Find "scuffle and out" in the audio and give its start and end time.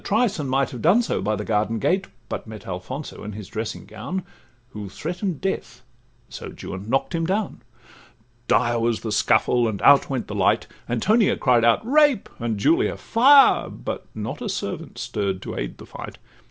9.11-10.09